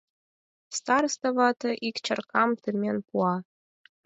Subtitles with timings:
[0.77, 3.33] Староста вате ик чаркам темен пуа.